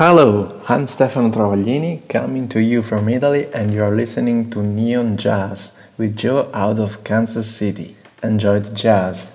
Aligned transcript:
Hello, 0.00 0.58
I'm 0.66 0.88
Stefano 0.88 1.28
Travaglini, 1.28 2.08
coming 2.08 2.48
to 2.48 2.58
you 2.58 2.80
from 2.80 3.10
Italy, 3.10 3.52
and 3.52 3.74
you 3.74 3.84
are 3.84 3.94
listening 3.94 4.48
to 4.48 4.62
Neon 4.62 5.18
Jazz 5.18 5.72
with 5.98 6.16
Joe 6.16 6.50
out 6.54 6.78
of 6.78 7.04
Kansas 7.04 7.54
City. 7.54 7.96
Enjoy 8.22 8.60
the 8.60 8.72
jazz! 8.72 9.30